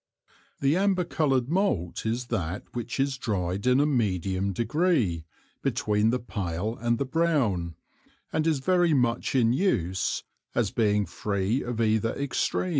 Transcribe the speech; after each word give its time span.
The 0.61 0.75
amber 0.77 1.03
colour'd 1.03 1.47
Malt 1.47 2.07
is 2.07 2.29
that 2.33 2.63
which 2.73 2.99
is 2.99 3.19
dryed 3.19 3.67
in 3.67 3.79
a 3.79 3.85
medium 3.85 4.51
degree, 4.51 5.25
between 5.61 6.09
the 6.09 6.17
pale 6.17 6.75
and 6.81 6.97
the 6.97 7.05
brown, 7.05 7.75
and 8.33 8.47
is 8.47 8.57
very 8.57 8.95
much 8.95 9.35
in 9.35 9.53
use, 9.53 10.23
as 10.55 10.71
being 10.71 11.05
free 11.05 11.61
of 11.61 11.79
either 11.79 12.15
extream. 12.15 12.69